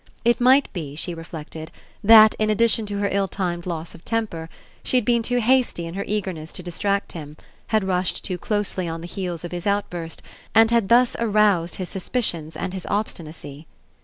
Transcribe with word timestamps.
It 0.25 0.41
might 0.41 0.67
be, 0.73 0.95
she 0.95 1.13
reflected, 1.13 1.69
that, 2.03 2.33
in 2.39 2.49
addition 2.49 2.87
to 2.87 2.97
her 2.97 3.09
ill 3.11 3.27
timed 3.27 3.67
loss 3.67 3.93
of 3.93 4.03
temper, 4.03 4.49
she 4.83 4.97
had 4.97 5.05
been 5.05 5.21
too 5.21 5.39
hasty 5.39 5.85
in 5.85 5.93
her 5.93 6.03
eagerness 6.07 6.51
to 6.53 6.63
dis 6.63 6.79
tract 6.79 7.11
him, 7.11 7.37
had 7.67 7.83
rushed 7.83 8.23
too 8.25 8.39
closely 8.39 8.87
on 8.87 9.01
the 9.01 9.05
heels 9.07 9.43
of 9.45 9.51
his 9.51 9.67
outburst, 9.67 10.23
and 10.55 10.71
had 10.71 10.89
thus 10.89 11.15
aroused 11.19 11.75
his 11.75 11.89
sus 11.89 12.09
picions 12.09 12.55
and 12.55 12.73
his 12.73 12.87
obstinacy. 12.87 13.67